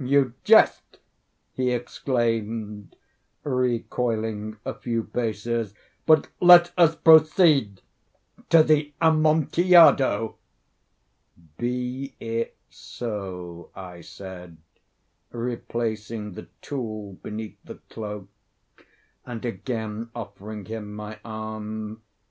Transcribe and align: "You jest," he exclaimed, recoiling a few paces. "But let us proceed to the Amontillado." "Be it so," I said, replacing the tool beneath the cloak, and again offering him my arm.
"You 0.00 0.32
jest," 0.42 1.00
he 1.52 1.70
exclaimed, 1.70 2.96
recoiling 3.44 4.56
a 4.64 4.72
few 4.72 5.04
paces. 5.04 5.74
"But 6.06 6.28
let 6.40 6.72
us 6.78 6.96
proceed 6.96 7.82
to 8.48 8.62
the 8.62 8.94
Amontillado." 9.02 10.36
"Be 11.58 12.14
it 12.20 12.56
so," 12.70 13.68
I 13.74 14.00
said, 14.00 14.56
replacing 15.30 16.32
the 16.32 16.48
tool 16.62 17.18
beneath 17.22 17.58
the 17.62 17.78
cloak, 17.90 18.30
and 19.26 19.44
again 19.44 20.08
offering 20.14 20.64
him 20.64 20.94
my 20.94 21.18
arm. 21.22 22.00